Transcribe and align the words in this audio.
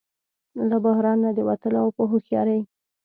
له 0.69 0.77
بحران 0.85 1.17
نه 1.25 1.31
د 1.37 1.39
وتلو 1.47 1.77
او 1.83 1.89
په 1.97 2.03
هوښیارۍ 2.09 2.61